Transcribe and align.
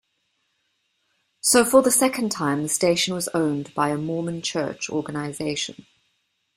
So 1.41 1.63
for 1.63 1.83
the 1.83 1.91
second 1.91 2.31
time, 2.31 2.63
the 2.63 2.69
station 2.69 3.13
was 3.13 3.27
owned 3.35 3.71
by 3.75 3.89
a 3.89 3.97
Mormon 3.99 4.41
Church 4.41 4.89
organization. 4.89 5.85